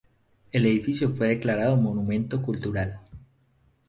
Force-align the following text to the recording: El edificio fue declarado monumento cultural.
El 0.51 0.65
edificio 0.65 1.11
fue 1.11 1.27
declarado 1.27 1.75
monumento 1.77 2.41
cultural. 2.41 3.01